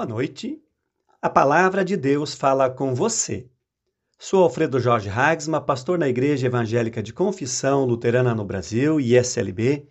boa 0.00 0.08
noite. 0.08 0.58
A 1.20 1.28
palavra 1.28 1.84
de 1.84 1.94
Deus 1.94 2.32
fala 2.32 2.70
com 2.70 2.94
você. 2.94 3.50
Sou 4.18 4.42
Alfredo 4.42 4.80
Jorge 4.80 5.10
Hagsma, 5.10 5.60
pastor 5.60 5.98
na 5.98 6.08
Igreja 6.08 6.46
Evangélica 6.46 7.02
de 7.02 7.12
Confissão 7.12 7.84
Luterana 7.84 8.34
no 8.34 8.42
Brasil, 8.42 8.98
ISLB, 8.98 9.86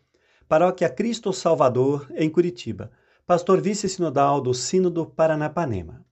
Paróquia 0.47 0.89
Cristo 0.89 1.31
Salvador, 1.31 2.11
em 2.15 2.27
Curitiba, 2.27 2.89
pastor 3.23 3.61
vice-sinodal 3.61 4.41
do 4.41 4.51
Sínodo 4.51 5.05
Paranapanema. 5.05 6.03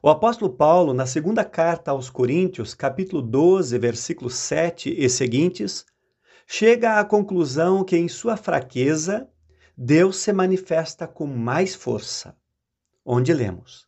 O 0.00 0.08
apóstolo 0.08 0.52
Paulo, 0.52 0.94
na 0.94 1.04
segunda 1.04 1.44
carta 1.44 1.90
aos 1.90 2.08
Coríntios, 2.08 2.74
capítulo 2.74 3.20
12, 3.20 3.76
versículos 3.76 4.36
7 4.36 4.94
e 4.96 5.10
seguintes, 5.10 5.84
chega 6.46 7.00
à 7.00 7.04
conclusão 7.04 7.82
que 7.82 7.96
em 7.96 8.06
sua 8.06 8.36
fraqueza 8.36 9.28
Deus 9.76 10.18
se 10.18 10.32
manifesta 10.32 11.08
com 11.08 11.26
mais 11.26 11.74
força. 11.74 12.36
Onde 13.04 13.32
lemos: 13.32 13.86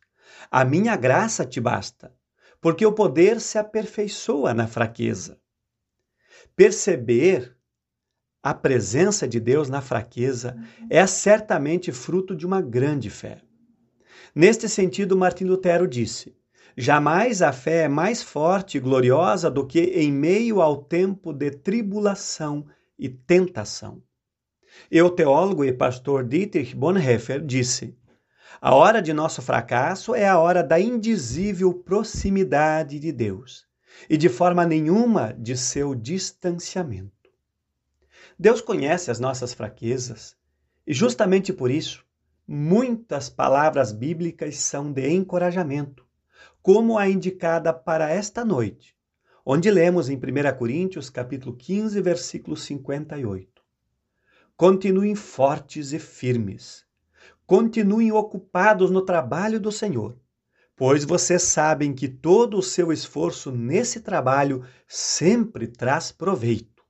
A 0.51 0.63
minha 0.63 0.95
graça 0.95 1.45
te 1.45 1.59
basta, 1.59 2.13
porque 2.61 2.85
o 2.85 2.93
poder 2.93 3.41
se 3.41 3.57
aperfeiçoa 3.57 4.53
na 4.53 4.67
fraqueza. 4.67 5.39
Perceber 6.55 7.57
a 8.43 8.53
presença 8.53 9.27
de 9.27 9.39
Deus 9.39 9.69
na 9.69 9.81
fraqueza 9.81 10.55
é 10.89 11.05
certamente 11.07 11.91
fruto 11.91 12.35
de 12.35 12.45
uma 12.45 12.61
grande 12.61 13.09
fé. 13.09 13.41
Neste 14.33 14.69
sentido, 14.69 15.17
Martim 15.17 15.45
Lutero 15.45 15.87
disse: 15.87 16.35
Jamais 16.77 17.41
a 17.41 17.51
fé 17.51 17.83
é 17.83 17.87
mais 17.87 18.21
forte 18.21 18.77
e 18.77 18.79
gloriosa 18.79 19.49
do 19.49 19.65
que 19.65 19.79
em 19.79 20.11
meio 20.11 20.61
ao 20.61 20.77
tempo 20.77 21.33
de 21.33 21.49
tribulação 21.49 22.67
e 22.99 23.09
tentação. 23.09 24.01
E 24.91 25.01
o 25.01 25.09
teólogo 25.09 25.65
e 25.65 25.73
pastor 25.73 26.23
Dietrich 26.23 26.75
Bonhoeffer 26.75 27.43
disse: 27.43 27.97
A 28.59 28.73
hora 28.73 29.03
de 29.03 29.13
nosso 29.13 29.39
fracasso 29.39 30.15
é 30.15 30.27
a 30.27 30.39
hora 30.39 30.63
da 30.63 30.79
indizível 30.79 31.71
proximidade 31.75 32.99
de 32.99 33.11
Deus 33.11 33.67
e 34.09 34.17
de 34.17 34.29
forma 34.29 34.65
nenhuma 34.65 35.31
de 35.33 35.55
seu 35.55 35.93
distanciamento. 35.93 37.29
Deus 38.37 38.59
conhece 38.59 39.11
as 39.11 39.19
nossas 39.19 39.53
fraquezas 39.53 40.35
e, 40.87 40.93
justamente 40.93 41.53
por 41.53 41.69
isso, 41.69 42.03
muitas 42.47 43.29
palavras 43.29 43.91
bíblicas 43.91 44.57
são 44.57 44.91
de 44.91 45.07
encorajamento, 45.07 46.03
como 46.59 46.97
a 46.97 47.07
indicada 47.07 47.71
para 47.71 48.09
esta 48.09 48.43
noite, 48.43 48.95
onde 49.45 49.69
lemos 49.69 50.09
em 50.09 50.17
1 50.17 50.57
Coríntios, 50.57 51.11
capítulo 51.11 51.55
15, 51.55 52.01
versículo 52.01 52.57
58. 52.57 53.61
Continuem 54.55 55.13
fortes 55.13 55.93
e 55.93 55.99
firmes. 55.99 56.86
Continuem 57.47 58.11
ocupados 58.11 58.91
no 58.91 59.01
trabalho 59.01 59.57
do 59.57 59.71
Senhor, 59.71 60.19
pois 60.75 61.05
vocês 61.05 61.43
sabem 61.43 61.93
que 61.93 62.09
todo 62.09 62.57
o 62.57 62.61
seu 62.61 62.91
esforço 62.91 63.51
nesse 63.53 64.01
trabalho 64.01 64.65
sempre 64.85 65.65
traz 65.65 66.11
proveito. 66.11 66.83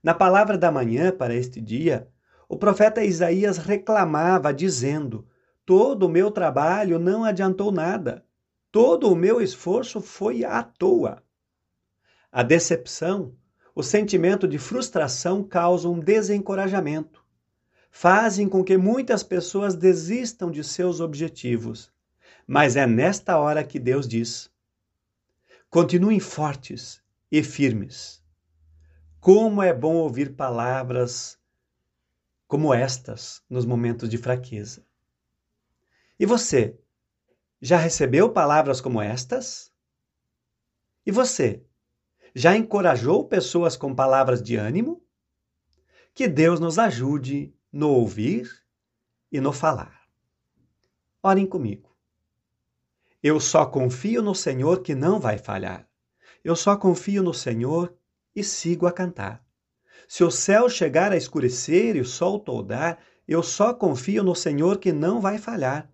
Na 0.00 0.14
palavra 0.14 0.56
da 0.56 0.70
manhã 0.70 1.10
para 1.10 1.34
este 1.34 1.60
dia, 1.60 2.08
o 2.48 2.56
profeta 2.56 3.02
Isaías 3.02 3.58
reclamava, 3.58 4.54
dizendo: 4.54 5.26
Todo 5.66 6.04
o 6.04 6.08
meu 6.08 6.30
trabalho 6.30 7.00
não 7.00 7.24
adiantou 7.24 7.72
nada, 7.72 8.24
todo 8.70 9.10
o 9.10 9.16
meu 9.16 9.40
esforço 9.40 10.00
foi 10.00 10.44
à 10.44 10.62
toa. 10.62 11.20
A 12.30 12.44
decepção 12.44 13.34
o 13.74 13.82
sentimento 13.82 14.46
de 14.46 14.56
frustração 14.56 15.42
causa 15.42 15.88
um 15.88 15.98
desencorajamento. 15.98 17.23
Fazem 17.96 18.48
com 18.48 18.64
que 18.64 18.76
muitas 18.76 19.22
pessoas 19.22 19.76
desistam 19.76 20.50
de 20.50 20.64
seus 20.64 20.98
objetivos. 20.98 21.92
Mas 22.44 22.74
é 22.74 22.88
nesta 22.88 23.38
hora 23.38 23.62
que 23.62 23.78
Deus 23.78 24.08
diz: 24.08 24.50
continuem 25.70 26.18
fortes 26.18 27.00
e 27.30 27.40
firmes. 27.40 28.20
Como 29.20 29.62
é 29.62 29.72
bom 29.72 29.94
ouvir 29.94 30.34
palavras 30.34 31.38
como 32.48 32.74
estas 32.74 33.40
nos 33.48 33.64
momentos 33.64 34.08
de 34.08 34.18
fraqueza. 34.18 34.84
E 36.18 36.26
você, 36.26 36.76
já 37.62 37.76
recebeu 37.78 38.28
palavras 38.28 38.80
como 38.80 39.00
estas? 39.00 39.72
E 41.06 41.12
você, 41.12 41.62
já 42.34 42.56
encorajou 42.56 43.28
pessoas 43.28 43.76
com 43.76 43.94
palavras 43.94 44.42
de 44.42 44.56
ânimo? 44.56 45.00
Que 46.12 46.26
Deus 46.26 46.58
nos 46.58 46.76
ajude 46.76 47.54
no 47.74 47.90
ouvir 47.90 48.48
e 49.32 49.40
no 49.40 49.52
falar. 49.52 50.02
Orem 51.20 51.44
comigo. 51.44 51.92
Eu 53.20 53.40
só 53.40 53.66
confio 53.66 54.22
no 54.22 54.32
Senhor 54.32 54.80
que 54.80 54.94
não 54.94 55.18
vai 55.18 55.38
falhar. 55.38 55.88
Eu 56.44 56.54
só 56.54 56.76
confio 56.76 57.20
no 57.20 57.34
Senhor 57.34 57.92
e 58.32 58.44
sigo 58.44 58.86
a 58.86 58.92
cantar. 58.92 59.44
Se 60.06 60.22
o 60.22 60.30
céu 60.30 60.68
chegar 60.68 61.10
a 61.10 61.16
escurecer 61.16 61.96
e 61.96 62.00
o 62.00 62.04
sol 62.04 62.38
toldar, 62.38 63.00
eu 63.26 63.42
só 63.42 63.74
confio 63.74 64.22
no 64.22 64.36
Senhor 64.36 64.78
que 64.78 64.92
não 64.92 65.20
vai 65.20 65.36
falhar. 65.36 65.90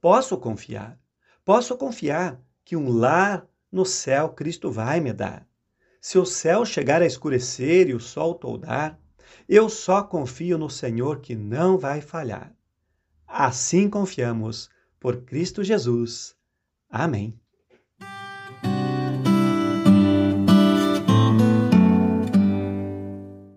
Posso 0.00 0.36
confiar, 0.36 0.98
posso 1.44 1.76
confiar 1.76 2.42
que 2.64 2.74
um 2.74 2.90
lar 2.90 3.46
no 3.70 3.84
céu 3.84 4.30
Cristo 4.30 4.68
vai 4.68 4.98
me 4.98 5.12
dar. 5.12 5.46
Se 6.00 6.18
o 6.18 6.26
céu 6.26 6.66
chegar 6.66 7.02
a 7.02 7.06
escurecer 7.06 7.88
e 7.88 7.94
o 7.94 8.00
sol 8.00 8.34
toldar, 8.34 8.99
eu 9.48 9.68
só 9.68 10.02
confio 10.02 10.58
no 10.58 10.70
Senhor 10.70 11.20
que 11.20 11.34
não 11.34 11.78
vai 11.78 12.00
falhar. 12.00 12.54
Assim 13.26 13.88
confiamos 13.88 14.68
por 14.98 15.22
Cristo 15.22 15.62
Jesus. 15.62 16.36
Amém. 16.88 17.38